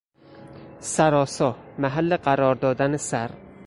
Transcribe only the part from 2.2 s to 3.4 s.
قرار دادن سر